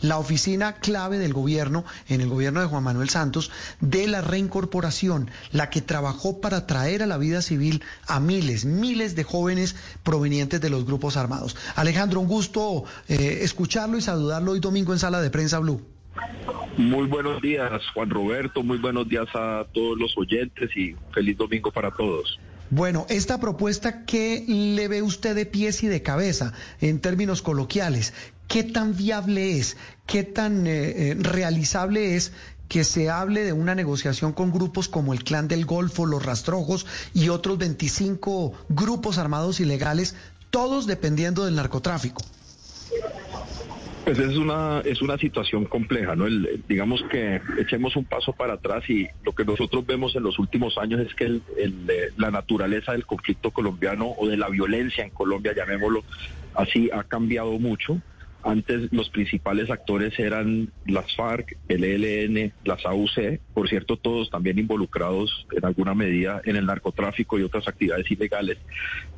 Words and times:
la 0.00 0.18
oficina 0.18 0.74
clave 0.74 1.18
del 1.18 1.32
gobierno, 1.32 1.84
en 2.08 2.20
el 2.20 2.28
gobierno 2.28 2.60
de 2.60 2.66
Juan 2.66 2.84
Manuel 2.84 3.08
Santos, 3.08 3.50
de 3.80 4.06
la 4.06 4.20
reincorporación, 4.20 5.30
la 5.52 5.70
que 5.70 5.82
trabajó 5.82 6.40
para 6.40 6.66
traer 6.66 7.02
a 7.02 7.06
la 7.06 7.18
vida 7.18 7.42
civil 7.42 7.82
a 8.06 8.20
miles, 8.20 8.64
miles 8.64 9.16
de 9.16 9.24
jóvenes 9.24 9.76
provenientes 10.02 10.60
de 10.60 10.70
los 10.70 10.86
grupos 10.86 11.16
armados. 11.16 11.56
Alejandro, 11.76 12.20
un 12.20 12.28
gusto 12.28 12.84
eh, 13.08 13.40
escucharlo 13.42 13.98
y 13.98 14.00
saludarlo 14.00 14.52
hoy 14.52 14.60
domingo 14.60 14.92
en 14.92 14.98
Sala 14.98 15.20
de 15.20 15.30
Prensa 15.30 15.58
Blue. 15.58 15.82
Muy 16.76 17.06
buenos 17.06 17.42
días, 17.42 17.70
Juan 17.94 18.10
Roberto, 18.10 18.62
muy 18.62 18.78
buenos 18.78 19.08
días 19.08 19.26
a 19.34 19.66
todos 19.72 19.98
los 19.98 20.16
oyentes 20.16 20.70
y 20.76 20.94
feliz 21.12 21.36
domingo 21.36 21.70
para 21.70 21.90
todos. 21.90 22.38
Bueno, 22.70 23.04
esta 23.08 23.40
propuesta, 23.40 24.04
¿qué 24.04 24.44
le 24.46 24.86
ve 24.86 25.02
usted 25.02 25.34
de 25.34 25.44
pies 25.44 25.82
y 25.82 25.88
de 25.88 26.02
cabeza 26.02 26.52
en 26.80 27.00
términos 27.00 27.42
coloquiales? 27.42 28.14
¿Qué 28.50 28.64
tan 28.64 28.96
viable 28.96 29.58
es? 29.58 29.76
¿Qué 30.08 30.24
tan 30.24 30.66
eh, 30.66 31.10
eh, 31.12 31.16
realizable 31.20 32.16
es 32.16 32.32
que 32.68 32.82
se 32.82 33.08
hable 33.08 33.44
de 33.44 33.52
una 33.52 33.76
negociación 33.76 34.32
con 34.32 34.50
grupos 34.50 34.88
como 34.88 35.12
el 35.12 35.22
Clan 35.22 35.46
del 35.46 35.64
Golfo, 35.64 36.04
los 36.04 36.26
Rastrojos 36.26 36.84
y 37.14 37.28
otros 37.28 37.58
25 37.58 38.52
grupos 38.68 39.18
armados 39.18 39.60
ilegales, 39.60 40.16
todos 40.50 40.88
dependiendo 40.88 41.44
del 41.44 41.54
narcotráfico? 41.54 42.22
Pues 44.04 44.18
es 44.18 44.36
una 44.36 44.80
es 44.80 45.00
una 45.00 45.16
situación 45.16 45.66
compleja, 45.66 46.16
¿no? 46.16 46.24
digamos 46.68 47.04
que 47.08 47.40
echemos 47.56 47.94
un 47.94 48.04
paso 48.04 48.32
para 48.32 48.54
atrás 48.54 48.82
y 48.90 49.06
lo 49.22 49.32
que 49.32 49.44
nosotros 49.44 49.86
vemos 49.86 50.16
en 50.16 50.24
los 50.24 50.40
últimos 50.40 50.76
años 50.76 50.98
es 51.02 51.14
que 51.14 51.26
el, 51.26 51.42
la 52.16 52.32
naturaleza 52.32 52.90
del 52.90 53.06
conflicto 53.06 53.52
colombiano 53.52 54.12
o 54.18 54.26
de 54.26 54.36
la 54.36 54.48
violencia 54.48 55.04
en 55.04 55.10
Colombia, 55.10 55.54
llamémoslo 55.54 56.02
así, 56.56 56.90
ha 56.92 57.04
cambiado 57.04 57.56
mucho. 57.60 58.02
Antes 58.42 58.90
los 58.92 59.10
principales 59.10 59.70
actores 59.70 60.18
eran 60.18 60.72
las 60.86 61.14
FARC, 61.14 61.58
el 61.68 61.84
ELN, 61.84 62.52
las 62.64 62.84
AUC, 62.86 63.38
por 63.52 63.68
cierto, 63.68 63.96
todos 63.96 64.30
también 64.30 64.58
involucrados 64.58 65.46
en 65.52 65.64
alguna 65.64 65.94
medida 65.94 66.40
en 66.44 66.56
el 66.56 66.64
narcotráfico 66.64 67.38
y 67.38 67.42
otras 67.42 67.68
actividades 67.68 68.10
ilegales. 68.10 68.56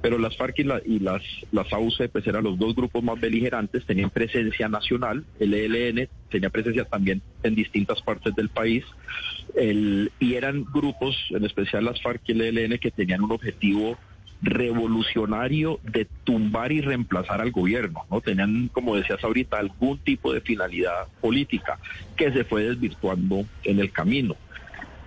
Pero 0.01 0.19
las 0.19 0.37
FARC 0.37 0.59
y, 0.59 0.99
las, 0.99 1.23
las 1.53 1.73
AUC 1.73 2.09
pues 2.11 2.27
eran 2.27 2.43
los 2.43 2.59
dos 2.59 2.75
grupos 2.75 3.03
más 3.05 3.21
beligerantes, 3.21 3.87
tenían 3.87 4.11
presencia 4.11 4.69
nacional, 4.69 5.25
el 5.39 5.55
ELN 5.55 6.09
tenía 6.29 6.51
presencia 6.51 6.85
también 6.85 7.23
en 7.45 7.55
distintas 7.55 8.03
partes 8.03 8.35
del 8.35 8.49
país, 8.49 8.85
y 9.57 10.35
eran 10.35 10.65
grupos, 10.65 11.17
en 11.31 11.45
especial 11.45 11.85
las 11.85 12.01
FARC 12.03 12.23
y 12.27 12.33
el 12.33 12.59
ELN, 12.59 12.79
que 12.79 12.91
tenían 12.91 13.23
un 13.23 13.33
objetivo 13.33 13.99
revolucionario 14.43 15.79
de 15.83 16.09
tumbar 16.25 16.73
y 16.73 16.81
reemplazar 16.81 17.41
al 17.41 17.53
gobierno, 17.53 18.05
¿no? 18.11 18.21
Tenían, 18.21 18.69
como 18.69 18.97
decías 18.97 19.23
ahorita, 19.23 19.59
algún 19.59 19.99
tipo 19.99 20.33
de 20.33 20.41
finalidad 20.41 21.07
política 21.21 21.79
que 22.17 22.33
se 22.33 22.45
fue 22.45 22.65
desvirtuando 22.65 23.45
en 23.65 23.79
el 23.79 23.93
camino 23.93 24.37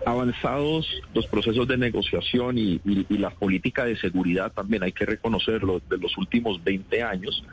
avanzados 0.06 0.88
los 1.14 1.26
procesos 1.28 1.68
de 1.68 1.78
negociación 1.78 2.58
y, 2.58 2.80
la 3.10 3.32
política 3.32 3.86
de 3.86 3.98
seguridad 3.98 4.52
también 4.52 4.84
hay 4.84 4.92
que 4.92 5.06
reconocerlo 5.06 5.82
de 5.90 5.98
los 5.98 6.16
últimos 6.18 6.64
20 6.64 7.02
años 7.02 7.44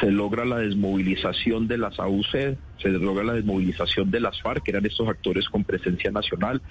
se 0.00 0.10
logra 0.10 0.44
la 0.44 0.58
desmovilización 0.58 1.68
de 1.68 1.78
las 1.78 1.98
AUC 1.98 2.56
se 2.78 2.88
logra 2.88 3.24
la 3.24 3.34
desmovilización 3.34 4.10
de 4.10 4.20
las 4.20 4.40
FARC 4.40 4.62
que 4.62 4.70
eran 4.70 4.86
estos 4.86 5.08
actores 5.08 5.48
con 5.48 5.64
presencia 5.64 6.10
nacional 6.10 6.62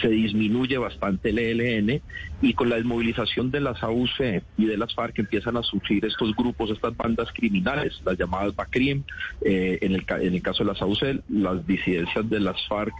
se 0.00 0.08
disminuye 0.08 0.76
bastante 0.76 1.30
el 1.30 1.38
ELN 1.38 2.02
y 2.42 2.54
con 2.54 2.68
la 2.68 2.76
desmovilización 2.76 3.50
de 3.50 3.60
las 3.60 3.82
AUC 3.82 4.42
y 4.58 4.66
de 4.66 4.76
las 4.76 4.94
FARC 4.94 5.18
empiezan 5.20 5.56
a 5.56 5.62
surgir 5.62 6.04
estos 6.04 6.34
grupos 6.36 6.70
estas 6.70 6.96
bandas 6.96 7.28
criminales 7.32 8.00
las 8.04 8.18
llamadas 8.18 8.54
BACRIM 8.54 9.04
eh, 9.42 9.78
en, 9.80 9.92
el, 9.92 10.04
en 10.08 10.34
el 10.34 10.42
caso 10.42 10.64
de 10.64 10.72
las 10.72 10.82
AUC 10.82 11.22
las 11.30 11.66
disidencias 11.66 12.28
de 12.28 12.40
las 12.40 12.56
FARC 12.68 12.92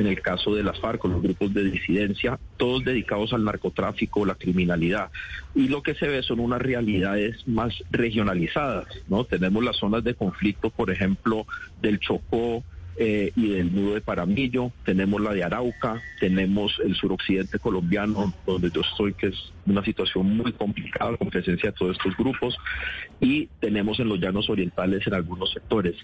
en 0.00 0.06
el 0.06 0.20
caso 0.20 0.54
de 0.54 0.62
las 0.62 0.78
FARC, 0.80 1.04
los 1.04 1.22
grupos 1.22 1.52
de 1.54 1.64
disidencia, 1.64 2.38
todos 2.56 2.84
dedicados 2.84 3.32
al 3.32 3.44
narcotráfico, 3.44 4.24
la 4.24 4.34
criminalidad. 4.34 5.10
Y 5.54 5.68
lo 5.68 5.82
que 5.82 5.94
se 5.94 6.08
ve 6.08 6.22
son 6.22 6.40
unas 6.40 6.60
realidades 6.60 7.46
más 7.46 7.74
regionalizadas, 7.90 8.86
¿no? 9.08 9.24
Tenemos 9.24 9.64
las 9.64 9.76
zonas 9.76 10.04
de 10.04 10.14
conflicto, 10.14 10.70
por 10.70 10.90
ejemplo, 10.90 11.46
del 11.80 11.98
Chocó, 11.98 12.62
eh, 13.00 13.30
y 13.36 13.50
del 13.50 13.72
nudo 13.72 13.94
de 13.94 14.00
Paramillo, 14.00 14.72
tenemos 14.84 15.20
la 15.20 15.32
de 15.32 15.44
Arauca, 15.44 16.02
tenemos 16.18 16.80
el 16.84 16.96
suroccidente 16.96 17.60
colombiano, 17.60 18.34
donde 18.44 18.72
yo 18.72 18.80
estoy, 18.80 19.14
que 19.14 19.28
es 19.28 19.52
una 19.66 19.84
situación 19.84 20.36
muy 20.36 20.50
complicada 20.50 21.16
con 21.16 21.30
presencia 21.30 21.70
de 21.70 21.76
todos 21.76 21.96
estos 21.96 22.16
grupos, 22.16 22.56
y 23.20 23.46
tenemos 23.60 24.00
en 24.00 24.08
los 24.08 24.18
llanos 24.18 24.50
orientales 24.50 25.06
en 25.06 25.14
algunos 25.14 25.52
sectores. 25.52 25.94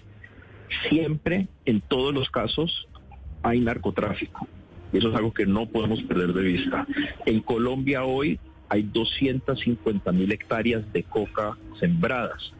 Siempre, 0.87 1.49
en 1.65 1.81
todos 1.81 2.13
los 2.13 2.29
casos, 2.29 2.87
hay 3.45 3.59
narcotráfico. 3.61 4.47
Eso 4.91 5.09
es 5.09 5.15
algo 5.15 5.33
que 5.33 5.45
no 5.45 5.67
podemos 5.67 6.01
perder 6.03 6.33
de 6.33 6.41
vista. 6.41 6.87
En 7.25 7.41
Colombia 7.41 8.03
hoy 8.03 8.39
hay 8.69 8.83
250 8.83 10.11
mil 10.11 10.31
hectáreas 10.31 10.91
de 10.91 11.03
coca 11.03 11.55
sembradas. 11.79 12.53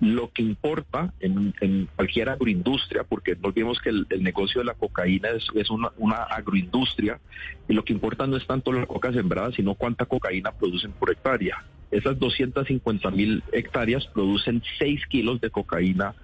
Lo 0.00 0.30
que 0.30 0.42
importa 0.42 1.14
en, 1.20 1.88
cualquier 1.96 2.28
agroindustria, 2.28 3.04
porque 3.04 3.34
no 3.34 3.48
olvidemos 3.48 3.80
que 3.80 3.88
el, 3.88 4.06
negocio 4.20 4.60
de 4.60 4.66
la 4.66 4.74
cocaína 4.74 5.30
es, 5.30 5.70
una, 5.70 5.90
una, 5.96 6.16
agroindustria, 6.16 7.18
y 7.66 7.72
lo 7.72 7.82
que 7.82 7.94
importa 7.94 8.26
no 8.26 8.36
es 8.36 8.46
tanto 8.46 8.72
la 8.72 8.84
coca 8.84 9.10
sembrada, 9.12 9.52
sino 9.52 9.74
cuánta 9.74 10.04
cocaína 10.04 10.52
producen 10.52 10.92
por 10.92 11.10
hectárea. 11.10 11.64
Esas 11.90 12.18
250 12.18 13.10
mil 13.10 13.42
hectáreas 13.52 14.06
producen 14.08 14.62
6 14.78 15.06
kilos 15.06 15.40
de 15.40 15.48
cocaína 15.48 16.14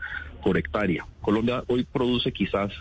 por 0.42 0.58
hectárea. 0.58 1.06
Colombia 1.22 1.64
hoy 1.68 1.84
produce 1.84 2.30
quizás 2.32 2.72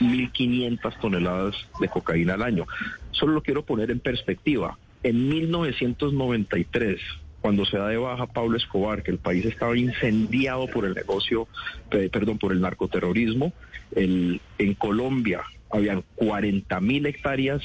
1.500 0.00 1.00
toneladas 1.00 1.54
de 1.80 1.88
cocaína 1.88 2.34
al 2.34 2.42
año. 2.42 2.66
Solo 3.10 3.32
lo 3.34 3.42
quiero 3.42 3.64
poner 3.64 3.90
en 3.90 4.00
perspectiva. 4.00 4.78
En 5.02 5.28
1993, 5.28 7.00
cuando 7.40 7.64
se 7.64 7.78
da 7.78 7.88
de 7.88 7.96
baja 7.96 8.26
Pablo 8.26 8.56
Escobar, 8.56 9.02
que 9.02 9.12
el 9.12 9.18
país 9.18 9.44
estaba 9.44 9.76
incendiado 9.76 10.66
por 10.66 10.84
el 10.84 10.94
negocio, 10.94 11.46
perdón, 11.88 12.38
por 12.38 12.52
el 12.52 12.60
narcoterrorismo, 12.60 13.52
en 13.94 14.74
Colombia 14.78 15.42
habían 15.70 16.02
40 16.16 16.80
mil 16.80 17.06
hectáreas 17.06 17.62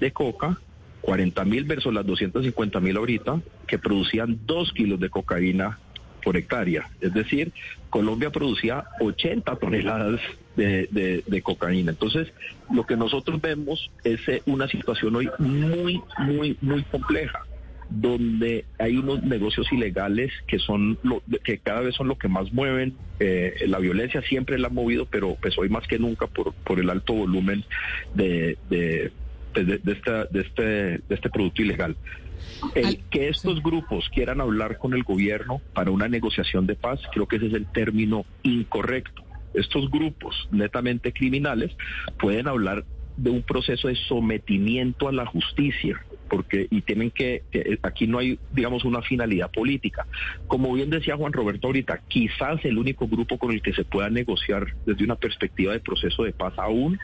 de 0.00 0.12
coca, 0.12 0.58
40 1.00 1.44
mil 1.44 1.64
versus 1.64 1.92
las 1.94 2.04
250 2.06 2.80
mil 2.80 2.96
ahorita, 2.96 3.40
que 3.66 3.78
producían 3.78 4.40
2 4.46 4.72
kilos 4.72 5.00
de 5.00 5.10
cocaína 5.10 5.78
por 6.22 6.36
hectárea. 6.36 6.88
Es 7.00 7.12
decir, 7.12 7.52
Colombia 7.90 8.30
producía 8.30 8.84
80 9.00 9.56
toneladas 9.56 10.20
de, 10.56 11.42
cocaína. 11.42 11.92
Entonces, 11.92 12.32
lo 12.72 12.86
que 12.86 12.96
nosotros 12.96 13.40
vemos 13.40 13.90
es 14.04 14.26
eh, 14.28 14.42
una 14.46 14.68
situación 14.68 15.16
hoy 15.16 15.30
muy, 15.38 16.00
muy, 16.18 16.56
muy 16.60 16.82
compleja 16.84 17.42
donde 17.90 18.64
hay 18.78 18.96
unos 18.96 19.22
negocios 19.22 19.70
ilegales 19.70 20.32
que 20.46 20.58
son 20.58 20.98
lo, 21.02 21.22
que 21.44 21.58
cada 21.58 21.80
vez 21.80 21.94
son 21.94 22.08
lo 22.08 22.16
que 22.16 22.26
más 22.26 22.50
mueven 22.50 22.94
eh, 23.20 23.54
la 23.66 23.78
violencia 23.80 24.22
siempre 24.22 24.58
la 24.58 24.68
ha 24.68 24.70
movido 24.70 25.04
pero 25.04 25.36
pues 25.42 25.58
hoy 25.58 25.68
más 25.68 25.86
que 25.86 25.98
nunca 25.98 26.26
por, 26.26 26.54
por 26.54 26.80
el 26.80 26.88
alto 26.88 27.12
volumen 27.12 27.64
de, 28.14 28.56
de, 28.70 29.12
de, 29.54 29.92
esta, 29.92 30.24
de, 30.24 30.40
este, 30.40 30.62
de 30.62 31.14
este 31.14 31.28
producto 31.28 31.60
ilegal 31.60 31.96
el 32.74 33.00
que 33.10 33.28
estos 33.28 33.62
grupos 33.62 34.08
quieran 34.10 34.40
hablar 34.40 34.78
con 34.78 34.94
el 34.94 35.02
gobierno 35.02 35.60
para 35.74 35.90
una 35.90 36.08
negociación 36.08 36.66
de 36.66 36.74
paz, 36.74 37.00
creo 37.12 37.26
que 37.26 37.36
ese 37.36 37.46
es 37.46 37.54
el 37.54 37.66
término 37.66 38.24
incorrecto. 38.42 39.22
Estos 39.54 39.90
grupos 39.90 40.48
netamente 40.50 41.12
criminales 41.12 41.76
pueden 42.18 42.48
hablar 42.48 42.84
de 43.16 43.30
un 43.30 43.42
proceso 43.42 43.88
de 43.88 43.96
sometimiento 43.96 45.08
a 45.08 45.12
la 45.12 45.26
justicia, 45.26 46.02
porque 46.30 46.66
y 46.70 46.80
tienen 46.80 47.10
que, 47.10 47.42
aquí 47.82 48.06
no 48.06 48.18
hay 48.18 48.38
digamos 48.52 48.84
una 48.84 49.02
finalidad 49.02 49.50
política 49.50 50.06
como 50.46 50.72
bien 50.72 50.88
decía 50.88 51.14
Juan 51.14 51.34
Roberto 51.34 51.66
ahorita 51.66 52.00
quizás 52.08 52.64
el 52.64 52.78
único 52.78 53.06
grupo 53.06 53.36
con 53.36 53.52
el 53.52 53.60
que 53.60 53.74
se 53.74 53.84
pueda 53.84 54.08
negociar 54.08 54.74
desde 54.86 55.04
una 55.04 55.16
perspectiva 55.16 55.74
de 55.74 55.80
proceso 55.80 56.24
de 56.24 56.32
paz 56.32 56.54
aún 56.56 56.98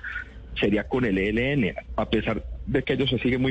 sería 0.59 0.89
con 0.89 1.05
el 1.05 1.19
ELN 1.19 1.75
a 1.97 2.09
pesar 2.09 2.43
de 2.67 2.83
que 2.83 2.95
ellos 2.95 3.11
se 3.11 3.19
siguen 3.19 3.43
muy 3.43 3.51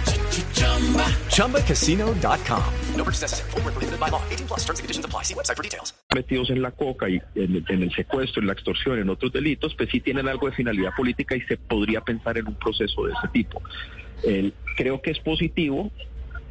ChumbaCasino.com. 1.29 2.63
No 2.95 3.03
purchase 3.03 3.21
necessary. 3.21 3.51
Forward, 3.51 3.73
prohibited 3.73 3.99
by 3.99 4.09
law. 4.09 4.21
18 4.29 4.47
plus 4.47 4.59
terms 4.61 4.79
and 4.79 4.83
conditions 4.83 5.05
apply. 5.05 5.23
See 5.23 5.33
website 5.33 5.57
for 5.57 5.63
details. 5.63 5.93
Metidos 6.13 6.49
en 6.49 6.61
la 6.61 6.71
coca 6.71 7.09
y 7.09 7.21
en, 7.35 7.63
en, 7.67 7.83
el 7.83 7.91
secuestro, 7.93 8.41
en 8.41 8.47
la 8.47 8.53
extorsión, 8.53 8.99
en 8.99 9.09
otros 9.09 9.31
delitos, 9.31 9.73
pues 9.75 9.89
sí 9.89 10.01
tienen 10.01 10.27
algo 10.27 10.47
de 10.47 10.53
finalidad 10.53 10.91
política 10.95 11.35
y 11.35 11.41
se 11.41 11.57
podría 11.57 12.01
pensar 12.01 12.37
en 12.37 12.47
un 12.47 12.55
proceso 12.55 13.05
de 13.05 13.13
ese 13.13 13.27
tipo. 13.31 13.61
Eh, 14.23 14.51
creo 14.77 15.01
que 15.01 15.11
es 15.11 15.19
positivo 15.19 15.91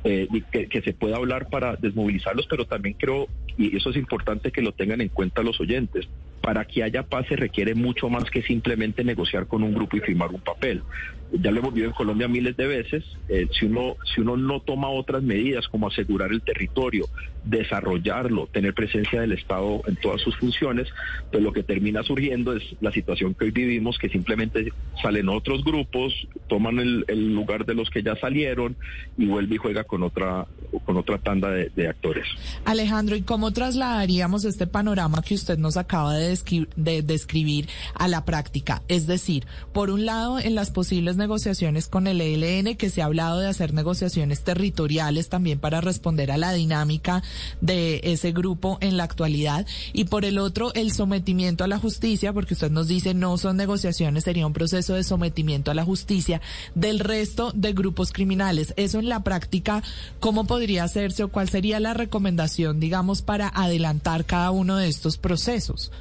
eh, 0.02 0.26
que, 0.50 0.66
que, 0.66 0.80
se 0.80 0.92
pueda 0.94 1.16
hablar 1.16 1.48
para 1.50 1.76
desmovilizarlos, 1.76 2.46
pero 2.48 2.64
también 2.64 2.96
creo, 2.98 3.28
y 3.58 3.76
eso 3.76 3.90
es 3.90 3.96
importante 3.96 4.50
que 4.50 4.62
lo 4.62 4.72
tengan 4.72 5.02
en 5.02 5.08
cuenta 5.08 5.42
los 5.42 5.60
oyentes, 5.60 6.08
para 6.40 6.64
que 6.64 6.82
haya 6.82 7.02
paz 7.02 7.26
se 7.28 7.36
requiere 7.36 7.74
mucho 7.74 8.08
más 8.08 8.30
que 8.30 8.42
simplemente 8.42 9.04
negociar 9.04 9.46
con 9.46 9.62
un 9.62 9.74
grupo 9.74 9.98
y 9.98 10.00
firmar 10.00 10.30
un 10.30 10.40
papel. 10.40 10.82
Ya 11.32 11.50
lo 11.50 11.60
hemos 11.60 11.74
visto 11.74 11.88
en 11.88 11.94
Colombia 11.94 12.28
miles 12.28 12.56
de 12.56 12.66
veces, 12.66 13.04
eh, 13.28 13.46
si, 13.52 13.66
uno, 13.66 13.96
si 14.14 14.20
uno 14.20 14.36
no 14.36 14.60
toma 14.60 14.88
otras 14.88 15.22
medidas 15.22 15.68
como 15.68 15.88
asegurar 15.88 16.32
el 16.32 16.42
territorio, 16.42 17.06
desarrollarlo, 17.44 18.48
tener 18.48 18.74
presencia 18.74 19.20
del 19.20 19.32
Estado 19.32 19.82
en 19.86 19.96
todas 19.96 20.20
sus 20.20 20.36
funciones, 20.36 20.88
pues 21.30 21.42
lo 21.42 21.52
que 21.52 21.62
termina 21.62 22.02
surgiendo 22.02 22.54
es 22.54 22.62
la 22.80 22.92
situación 22.92 23.34
que 23.34 23.46
hoy 23.46 23.50
vivimos, 23.50 23.98
que 23.98 24.08
simplemente 24.08 24.72
salen 25.00 25.28
otros 25.28 25.64
grupos, 25.64 26.12
toman 26.48 26.78
el, 26.78 27.34
lugar 27.34 27.64
de 27.64 27.74
los 27.74 27.90
que 27.90 28.02
ya 28.02 28.16
salieron 28.16 28.76
y 29.16 29.26
vuelve 29.26 29.54
y 29.54 29.58
juega 29.58 29.84
con 29.84 30.02
otra, 30.02 30.46
con 30.84 30.96
otra 30.96 31.18
tanda 31.18 31.50
de, 31.50 31.88
actores. 31.88 32.26
Alejandro, 32.64 33.16
¿y 33.16 33.22
cómo 33.22 33.52
trasladaríamos 33.52 34.44
este 34.44 34.66
panorama 34.66 35.22
que 35.22 35.34
usted 35.34 35.58
nos 35.58 35.76
acaba 35.76 36.14
de 36.14 36.30
de 36.76 37.02
describir 37.02 37.68
a 37.94 38.08
la 38.08 38.24
práctica. 38.24 38.82
Es 38.88 39.06
decir, 39.06 39.46
por 39.72 39.90
un 39.90 40.06
lado, 40.06 40.38
en 40.38 40.54
las 40.54 40.70
posibles 40.70 41.16
negociaciones 41.20 41.86
con 41.86 42.08
el 42.08 42.20
ELN, 42.20 42.76
que 42.76 42.90
se 42.90 43.02
ha 43.02 43.04
hablado 43.04 43.38
de 43.38 43.46
hacer 43.46 43.72
negociaciones 43.72 44.42
territoriales 44.42 45.28
también 45.28 45.60
para 45.60 45.80
responder 45.80 46.32
a 46.32 46.36
la 46.36 46.52
dinámica 46.52 47.22
de 47.60 48.00
ese 48.02 48.32
grupo 48.32 48.78
en 48.80 48.96
la 48.96 49.04
actualidad. 49.04 49.66
Y 49.92 50.06
por 50.06 50.24
el 50.24 50.38
otro, 50.38 50.74
el 50.74 50.90
sometimiento 50.90 51.62
a 51.62 51.68
la 51.68 51.78
justicia, 51.78 52.32
porque 52.32 52.54
usted 52.54 52.70
nos 52.72 52.88
dice 52.88 53.14
no 53.14 53.38
son 53.38 53.56
negociaciones, 53.56 54.24
sería 54.24 54.46
un 54.46 54.52
proceso 54.52 54.94
de 54.94 55.04
sometimiento 55.04 55.70
a 55.70 55.74
la 55.74 55.84
justicia 55.84 56.40
del 56.74 56.98
resto 56.98 57.52
de 57.54 57.72
grupos 57.72 58.12
criminales. 58.12 58.74
Eso 58.76 58.98
en 58.98 59.08
la 59.08 59.22
práctica, 59.22 59.82
¿cómo 60.18 60.46
podría 60.46 60.84
hacerse 60.84 61.22
o 61.22 61.28
cuál 61.28 61.48
sería 61.48 61.80
la 61.80 61.94
recomendación, 61.94 62.80
digamos, 62.80 63.22
para 63.22 63.48
adelantar 63.48 64.24
cada 64.24 64.50
uno 64.50 64.76
de 64.76 64.88
estos 64.88 65.18
procesos? 65.18 65.92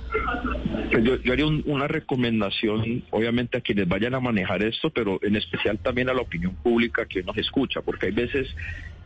Pues 0.92 1.04
yo, 1.04 1.34
haría 1.34 1.46
un, 1.46 1.64
una 1.66 1.88
recomendación, 1.88 3.04
obviamente, 3.12 3.58
a 3.58 3.62
quienes 3.62 3.88
vayan 3.88 4.16
a 4.16 4.20
manejar 4.20 4.64
esto, 4.64 4.90
pero 4.90 5.09
en 5.22 5.36
especial 5.36 5.80
también 5.80 6.10
a 6.10 6.14
la 6.14 6.22
opinión 6.22 6.56
pública 6.62 7.06
que 7.06 7.24
nos 7.24 7.38
escucha, 7.38 7.82
porque 7.82 8.08
hay 8.08 8.12
veces, 8.12 8.48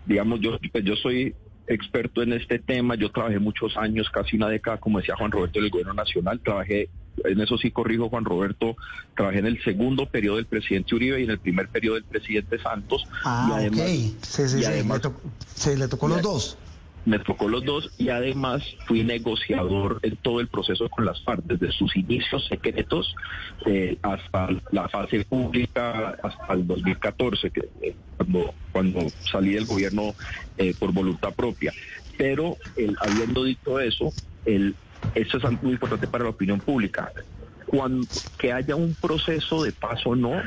digamos, 0.05 0.39
yo, 0.41 0.57
pues 0.71 0.83
yo 0.83 0.95
soy 0.95 1.33
experto 1.67 2.21
en 2.21 2.33
este 2.33 2.59
tema, 2.59 2.95
yo 2.95 3.09
trabajé 3.09 3.39
muchos 3.39 3.77
años, 3.77 4.09
casi 4.09 4.35
una 4.35 4.49
década, 4.49 4.77
como 4.77 4.99
decía 4.99 5.15
Juan 5.15 5.31
Roberto, 5.31 5.59
en 5.59 5.65
el 5.65 5.71
gobierno 5.71 5.93
nacional, 5.93 6.41
trabajé, 6.43 6.89
en 7.23 7.39
eso 7.39 7.57
sí 7.57 7.71
corrijo 7.71 8.09
Juan 8.09 8.25
Roberto, 8.25 8.75
trabajé 9.15 9.39
en 9.39 9.45
el 9.45 9.63
segundo 9.63 10.05
periodo 10.07 10.37
del 10.37 10.45
presidente 10.47 10.95
Uribe 10.95 11.21
y 11.21 11.23
en 11.23 11.29
el 11.29 11.39
primer 11.39 11.69
periodo 11.69 11.95
del 11.95 12.03
presidente 12.03 12.59
Santos. 12.59 13.05
Ah, 13.23 13.47
y 13.49 13.53
además, 13.53 13.79
ok, 13.81 13.87
sí, 13.87 14.17
sí, 14.49 14.57
y 14.57 14.59
sí. 14.59 14.65
además- 14.65 14.97
le 14.97 15.01
tocó, 15.03 15.21
se 15.55 15.77
le 15.77 15.87
tocó 15.87 16.07
los 16.09 16.21
dos. 16.21 16.57
Me 17.05 17.19
tocó 17.19 17.47
los 17.47 17.65
dos 17.65 17.91
y 17.97 18.09
además 18.09 18.63
fui 18.85 19.03
negociador 19.03 19.99
en 20.03 20.15
todo 20.17 20.39
el 20.39 20.47
proceso 20.47 20.89
con 20.89 21.05
las 21.05 21.19
partes, 21.21 21.59
desde 21.59 21.73
sus 21.73 21.95
inicios 21.95 22.45
secretos 22.47 23.13
eh, 23.65 23.97
hasta 24.01 24.49
la 24.71 24.87
fase 24.87 25.25
pública, 25.25 26.17
hasta 26.23 26.53
el 26.53 26.65
2014, 26.65 27.51
que, 27.51 27.69
eh, 27.81 27.95
cuando, 28.17 28.53
cuando 28.71 29.09
salí 29.31 29.53
del 29.53 29.65
gobierno 29.65 30.15
eh, 30.57 30.73
por 30.79 30.93
voluntad 30.93 31.33
propia. 31.33 31.73
Pero 32.17 32.57
habiendo 33.01 33.43
dicho 33.43 33.79
eso, 33.79 34.13
el, 34.45 34.75
eso 35.15 35.37
es 35.37 35.45
algo 35.45 35.59
muy 35.63 35.73
importante 35.73 36.07
para 36.07 36.23
la 36.23 36.29
opinión 36.29 36.59
pública. 36.59 37.11
Cuando 37.73 38.07
que 38.37 38.53
haya 38.53 38.75
un 38.75 38.93
proceso 38.93 39.63
de 39.63 39.71
paz 39.73 40.05
o 40.05 40.15
no, 40.15 40.39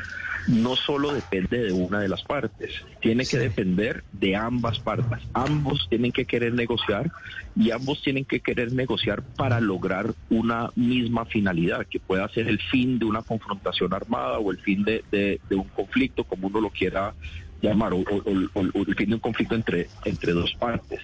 no 0.47 0.75
solo 0.77 1.11
depende 1.11 1.57
de 1.59 1.73
una 1.73 1.99
de 1.99 2.07
las 2.07 2.23
partes, 2.23 2.71
tiene 3.01 3.25
que 3.25 3.37
depender 3.37 4.05
de 4.13 4.33
ambas 4.37 4.79
partes. 4.79 5.19
Ambos 5.33 5.85
tienen 5.89 6.13
que 6.13 6.25
querer 6.25 6.53
negociar 6.53 7.11
y 7.53 7.71
ambos 7.71 8.01
tienen 8.01 8.23
que 8.23 8.39
querer 8.39 8.71
negociar 8.71 9.23
para 9.35 9.59
lograr 9.59 10.13
una 10.29 10.69
misma 10.75 11.25
finalidad, 11.25 11.85
que 11.89 11.99
pueda 11.99 12.29
ser 12.29 12.47
el 12.47 12.61
fin 12.61 12.97
de 12.97 13.03
una 13.05 13.23
confrontación 13.23 13.93
armada 13.93 14.37
o 14.39 14.49
el 14.51 14.59
fin 14.59 14.85
de, 14.85 15.03
de- 15.11 15.41
de 15.49 15.55
un 15.57 15.67
conflicto, 15.67 16.23
como 16.23 16.47
uno 16.47 16.61
lo 16.61 16.69
quiera 16.69 17.13
llamar, 17.61 17.91
o, 17.93 17.97
o- 17.97 18.23
o- 18.53 18.61
o 18.73 18.81
el 18.87 18.95
fin 18.95 19.09
de 19.09 19.15
un 19.15 19.19
conflicto 19.21 19.55
entre, 19.55 19.89
entre 20.05 20.31
dos 20.31 20.53
partes. 20.57 21.01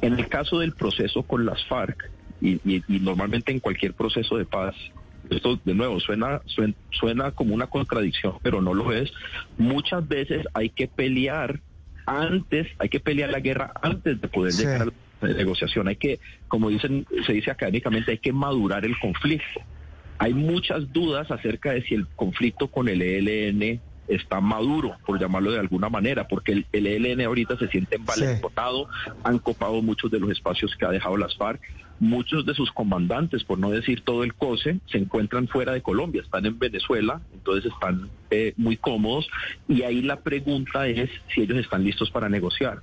En 0.00 0.14
el 0.18 0.28
caso 0.28 0.58
del 0.58 0.72
proceso 0.74 1.22
con 1.22 1.46
las 1.46 1.64
FARC, 1.66 2.10
y, 2.40 2.54
y- 2.64 2.82
y 2.88 2.98
normalmente 2.98 3.52
en 3.52 3.60
cualquier 3.60 3.94
proceso 3.94 4.36
de 4.36 4.46
paz, 4.46 4.74
esto 5.30 5.60
de 5.64 5.74
nuevo 5.74 6.00
suena, 6.00 6.40
suena 6.46 6.74
suena 6.90 7.30
como 7.30 7.54
una 7.54 7.66
contradicción, 7.68 8.34
pero 8.42 8.60
no 8.60 8.74
lo 8.74 8.92
es. 8.92 9.10
Muchas 9.56 10.06
veces 10.06 10.46
hay 10.54 10.70
que 10.70 10.88
pelear 10.88 11.60
antes, 12.06 12.66
hay 12.78 12.88
que 12.88 13.00
pelear 13.00 13.30
la 13.30 13.40
guerra 13.40 13.72
antes 13.80 14.20
de 14.20 14.28
poder 14.28 14.52
Sí. 14.52 14.62
llegar 14.64 14.82
a 15.20 15.26
la 15.26 15.32
negociación. 15.34 15.88
Hay 15.88 15.96
que, 15.96 16.18
como 16.48 16.68
dicen, 16.68 17.06
se 17.26 17.32
dice 17.32 17.50
académicamente, 17.50 18.10
hay 18.12 18.18
que 18.18 18.32
madurar 18.32 18.84
el 18.84 18.98
conflicto. 18.98 19.60
Hay 20.18 20.34
muchas 20.34 20.92
dudas 20.92 21.30
acerca 21.30 21.72
de 21.72 21.82
si 21.82 21.94
el 21.94 22.06
conflicto 22.08 22.68
con 22.68 22.88
el 22.88 23.00
ELN 23.00 23.80
está 24.08 24.40
maduro, 24.40 24.96
por 25.06 25.20
llamarlo 25.20 25.52
de 25.52 25.60
alguna 25.60 25.88
manera, 25.88 26.26
porque 26.26 26.52
el, 26.52 26.66
el 26.72 26.86
ELN 26.86 27.22
ahorita 27.22 27.56
se 27.56 27.68
siente 27.68 27.96
envalentonado, 27.96 28.88
han 29.22 29.38
copado 29.38 29.80
muchos 29.82 30.10
de 30.10 30.18
los 30.18 30.30
espacios 30.30 30.74
que 30.76 30.84
ha 30.84 30.90
dejado 30.90 31.16
las 31.16 31.36
FARC, 31.36 31.60
muchos 32.00 32.44
de 32.46 32.54
sus 32.54 32.72
comandantes, 32.72 33.44
por 33.44 33.58
no 33.58 33.70
decir 33.70 34.00
todo 34.00 34.24
el 34.24 34.34
COSE, 34.34 34.78
se 34.90 34.98
encuentran 34.98 35.46
fuera 35.48 35.72
de 35.72 35.82
Colombia, 35.82 36.22
están 36.22 36.46
en 36.46 36.58
Venezuela, 36.58 37.20
entonces 37.32 37.70
están 37.72 38.10
eh, 38.30 38.54
muy 38.56 38.76
cómodos, 38.78 39.28
y 39.68 39.82
ahí 39.82 40.00
la 40.02 40.16
pregunta 40.20 40.88
es 40.88 41.10
si 41.32 41.42
ellos 41.42 41.58
están 41.58 41.84
listos 41.84 42.10
para 42.10 42.28
negociar. 42.28 42.80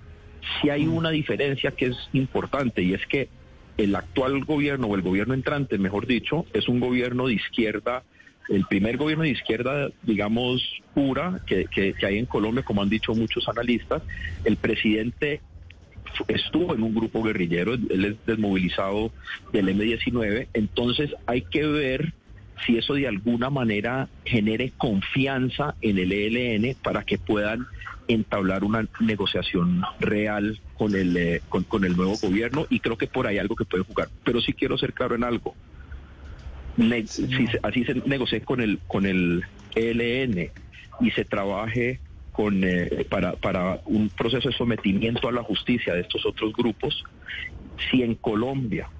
Si 0.61 0.69
hay 0.69 0.85
una 0.87 1.09
diferencia 1.09 1.71
que 1.71 1.87
es 1.87 1.97
importante, 2.13 2.81
y 2.83 2.93
es 2.93 3.05
que 3.07 3.27
el 3.77 3.95
actual 3.95 4.43
gobierno 4.45 4.87
o 4.87 4.95
el 4.95 5.01
gobierno 5.01 5.33
entrante, 5.33 5.77
mejor 5.77 6.05
dicho, 6.07 6.45
es 6.53 6.67
un 6.67 6.79
gobierno 6.79 7.27
de 7.27 7.33
izquierda, 7.33 8.03
el 8.49 8.65
primer 8.65 8.95
gobierno 8.97 9.23
de 9.25 9.31
izquierda, 9.31 9.89
digamos, 10.03 10.61
pura 10.93 11.41
que, 11.45 11.65
que- 11.65 11.93
que 11.93 12.05
hay 12.05 12.17
en 12.17 12.25
Colombia, 12.27 12.63
como 12.63 12.81
han 12.81 12.89
dicho 12.89 13.13
muchos 13.13 13.47
analistas. 13.49 14.03
El 14.45 14.55
presidente 14.55 15.41
estuvo 16.27 16.73
en 16.75 16.83
un 16.83 16.93
grupo 16.93 17.23
guerrillero, 17.23 17.73
él 17.73 18.05
es 18.05 18.15
desmovilizado 18.25 19.11
del 19.53 19.69
M-19, 19.69 20.47
entonces 20.53 21.11
hay 21.25 21.41
que 21.43 21.65
ver 21.65 22.13
si 22.65 22.77
eso 22.77 22.95
de 22.95 23.07
alguna 23.07 23.49
manera 23.49 24.09
genere 24.25 24.73
confianza 24.77 25.75
en 25.81 25.99
el 25.99 26.11
ELN 26.11 26.75
para 26.83 27.03
que 27.03 27.17
puedan 27.17 27.67
entablar 28.07 28.63
una 28.63 28.87
negociación 28.99 29.83
real 29.99 30.59
con 30.73 30.95
el, 30.95 31.15
eh, 31.17 31.41
con, 31.49 31.63
con 31.65 31.83
el 31.83 31.95
nuevo 31.95 32.17
gobierno 32.17 32.65
y 32.69 32.79
creo 32.79 32.97
que 32.97 33.07
por 33.07 33.27
ahí 33.27 33.37
algo 33.37 33.55
que 33.55 33.65
puede 33.65 33.83
jugar. 33.83 34.09
Pero 34.23 34.41
sí 34.41 34.53
quiero 34.53 34.77
ser 34.77 34.93
claro 34.93 35.15
en 35.15 35.23
algo. 35.23 35.55
Ne- 36.77 37.05
si 37.07 37.27
se- 37.47 37.59
así 37.63 37.83
se 37.83 37.95
negocie 38.05 38.41
con 38.41 38.61
el, 38.61 38.79
con 38.87 39.05
el 39.05 39.43
ELN 39.75 40.51
y 41.01 41.11
se 41.11 41.25
trabaje 41.25 41.99
con, 42.37 42.63
eh, 42.63 43.03
para, 43.09 43.33
para 43.33 43.81
un 43.85 44.11
proceso 44.11 44.49
de 44.49 44.55
sometimiento 44.55 45.27
a 45.27 45.31
la 45.31 45.41
justicia 45.41 45.95
de 45.95 46.01
estos 46.01 46.23
otros 46.23 46.53
grupos, 46.53 47.03
si 47.89 48.03
en 48.03 48.13
Colombia 48.13 48.91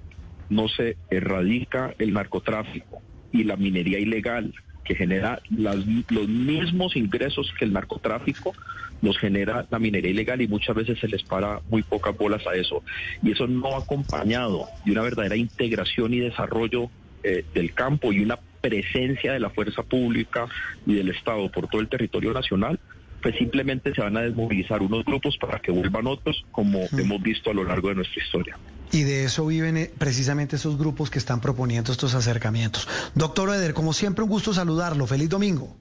no 0.50 0.68
se 0.68 0.98
erradica 1.12 1.94
el 2.00 2.14
narcotráfico 2.14 3.04
y 3.32 3.44
la 3.44 3.56
minería 3.56 4.00
ilegal 4.00 4.56
que 4.84 4.96
genera 4.96 5.40
las- 5.52 5.86
los 6.10 6.28
mismos 6.28 6.96
ingresos 6.96 7.54
que 7.60 7.66
el 7.66 7.74
narcotráfico, 7.74 8.56
los 9.04 9.20
genera 9.20 9.68
la 9.70 9.78
minería 9.78 10.10
ilegal 10.10 10.42
y 10.42 10.48
muchas 10.48 10.76
veces 10.76 10.98
se 10.98 11.08
les 11.08 11.22
para 11.24 11.62
muy 11.68 11.84
pocas 11.84 12.18
bolas 12.18 12.42
a 12.48 12.56
eso. 12.56 12.84
Y 13.22 13.34
eso 13.34 13.46
no 13.46 13.76
acompañado 13.76 14.68
de 14.84 14.94
una 14.94 15.04
verdadera 15.04 15.36
integración 15.36 16.12
y 16.16 16.22
desarrollo 16.22 16.90
eh, 17.22 17.46
del 17.54 17.76
campo 17.76 18.12
y 18.12 18.22
una 18.22 18.40
presencia 18.62 19.34
de 19.34 19.40
la 19.40 19.50
fuerza 19.52 19.84
pública 19.84 20.48
y 20.86 20.96
del 20.96 21.10
Estado 21.10 21.50
por 21.52 21.68
todo 21.68 21.82
el 21.82 21.90
territorio 21.90 22.34
nacional, 22.34 22.80
pues 23.28 23.40
simplemente 23.40 23.94
se 23.94 24.00
van 24.00 24.16
a 24.16 24.22
desmovilizar 24.22 24.82
unos 24.82 25.04
grupos 25.04 25.38
para 25.38 25.60
que 25.60 25.70
vuelvan 25.70 26.08
otros, 26.08 26.46
como 26.50 26.84
hemos 26.98 27.22
visto 27.22 27.50
a 27.50 27.54
lo 27.54 27.66
largo 27.66 27.90
de 27.90 27.96
nuestra 27.96 28.24
historia. 28.24 28.58
Y 28.94 29.04
de 29.04 29.26
eso 29.26 29.46
viven 29.46 29.76
eh, 29.76 29.92
precisamente 29.98 30.56
esos 30.56 30.78
grupos 30.78 31.10
que 31.10 31.20
están 31.20 31.42
proponiendo 31.42 31.92
estos 31.92 32.16
acercamientos. 32.16 32.88
Doctor 33.16 33.50
Eder, 33.50 33.74
como 33.74 33.92
siempre, 33.92 34.24
un 34.24 34.30
gusto 34.30 34.54
saludarlo. 34.54 35.08
Feliz 35.08 35.28
domingo. 35.28 35.76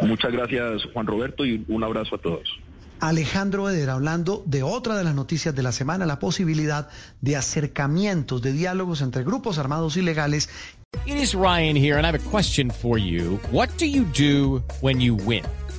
Muchas 0.00 0.32
gracias, 0.32 0.84
Juan 0.94 1.06
Roberto, 1.06 1.44
y 1.44 1.62
un 1.68 1.84
abrazo 1.84 2.14
a 2.14 2.18
todos. 2.18 2.48
Alejandro 3.00 3.68
Eder 3.68 3.90
hablando 3.90 4.42
de 4.46 4.62
otra 4.62 4.96
de 4.96 5.04
las 5.04 5.14
noticias 5.14 5.54
de 5.54 5.62
la 5.62 5.72
semana, 5.72 6.06
la 6.06 6.20
posibilidad 6.20 6.88
de 7.20 7.36
acercamientos, 7.36 8.40
de 8.40 8.52
diálogos 8.54 9.02
entre 9.02 9.24
grupos 9.24 9.58
armados 9.58 9.98
ilegales. 9.98 10.48
It 11.04 11.16
is 11.16 11.34
Ryan 11.34 11.76
here, 11.76 11.98
and 11.98 12.06
I 12.06 12.10
have 12.10 12.18
a 12.18 12.30
question 12.30 12.70
for 12.70 12.96
you. 12.96 13.38
What 13.50 13.68
do 13.76 13.84
you 13.84 14.04
do 14.04 14.62
when 14.80 15.02
you 15.02 15.16
win? 15.16 15.44